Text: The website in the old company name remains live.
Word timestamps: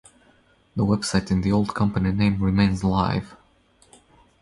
The 0.75 0.83
website 0.83 1.29
in 1.29 1.41
the 1.41 1.51
old 1.51 1.75
company 1.75 2.11
name 2.11 2.41
remains 2.41 2.83
live. 2.83 3.37